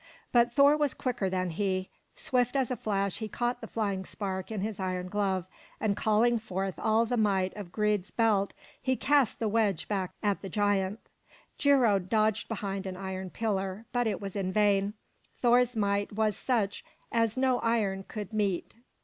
[0.31, 1.91] But Thor was quicker than he.
[2.15, 5.45] Swift as a flash he caught the flying spark in his iron glove,
[5.79, 8.51] and calling forth all the might of Grid's belt,
[8.81, 10.99] he cast the wedge back at the giant.
[11.59, 14.95] Geirröd dodged behind an iron pillar, but it was in vain.
[15.37, 18.73] Thor's might was such as no iron could meet.